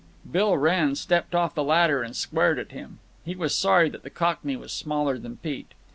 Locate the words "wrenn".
0.57-0.95